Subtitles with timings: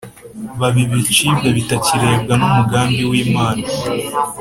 [0.59, 3.65] baba ibicibwa bitakirebwa n’umugambi w’Imana.